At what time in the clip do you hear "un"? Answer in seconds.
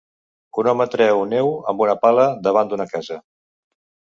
0.61-0.69